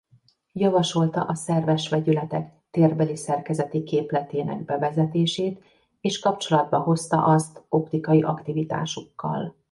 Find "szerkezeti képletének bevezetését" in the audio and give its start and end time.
3.15-5.63